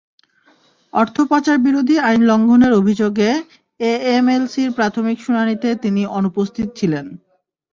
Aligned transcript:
অর্থ 0.93 1.15
পাচারবিরোধী 1.31 1.95
আইন 1.99 2.21
লঙ্ঘনের 2.23 2.73
অভিযোগে 2.73 3.29
এএমএলসির 3.79 4.69
প্রাথমিক 4.71 5.17
শুনানিতে 5.25 5.69
তিনি 5.83 6.01
অনুপস্থিত 6.17 6.67
ছিলেন। 6.79 7.05